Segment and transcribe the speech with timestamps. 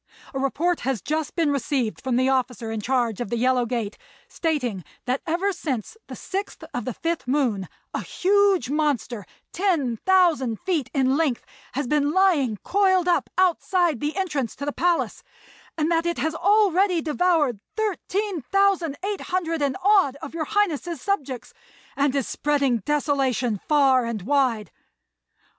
[0.33, 3.99] A report has just been received from the officer in charge of the Yellow Gate
[4.27, 10.89] stating that, ever since the 6th of the 5th moon, a huge monster, 10,000 feet
[10.95, 15.21] in length, has been lying coiled up outside the entrance to the palace,
[15.77, 21.53] and that it has already devoured 13,800 and odd of your Highness's subjects,
[21.95, 24.71] and is spreading desolation far and wide.